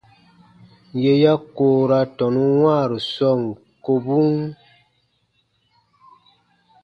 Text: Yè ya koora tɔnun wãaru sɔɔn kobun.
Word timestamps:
Yè 1.01 1.13
ya 1.23 1.33
koora 1.55 1.99
tɔnun 2.17 2.51
wãaru 2.63 2.97
sɔɔn 3.13 3.43
kobun. 3.83 4.35